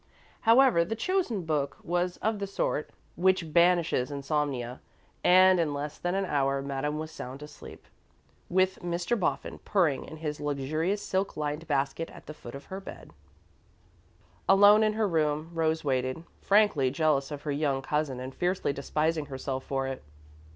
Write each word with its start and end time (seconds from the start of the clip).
However, 0.49 0.83
the 0.83 0.95
chosen 0.95 1.45
book 1.45 1.77
was 1.83 2.17
of 2.23 2.39
the 2.39 2.47
sort 2.47 2.89
which 3.15 3.53
banishes 3.53 4.09
insomnia, 4.09 4.79
and, 5.23 5.59
in 5.59 5.75
less 5.75 5.99
than 5.99 6.15
an 6.15 6.25
hour, 6.25 6.59
Madame 6.63 6.97
was 6.97 7.11
sound 7.11 7.43
asleep, 7.43 7.85
with 8.49 8.79
Mr. 8.81 9.15
Boffin 9.15 9.59
purring 9.59 10.05
in 10.05 10.17
his 10.17 10.39
luxurious 10.39 11.03
silk 11.03 11.37
lined 11.37 11.67
basket 11.67 12.09
at 12.09 12.25
the 12.25 12.33
foot 12.33 12.55
of 12.55 12.65
her 12.65 12.79
bed. 12.81 13.11
Alone 14.49 14.81
in 14.81 14.93
her 14.93 15.03
own 15.03 15.11
room, 15.11 15.51
Rose 15.53 15.83
waited, 15.83 16.23
frankly 16.41 16.89
jealous 16.89 17.29
of 17.29 17.43
her 17.43 17.51
young 17.51 17.83
cousin 17.83 18.19
and 18.19 18.33
fiercely 18.33 18.73
despising 18.73 19.27
herself 19.27 19.63
for 19.63 19.85
it. 19.85 20.01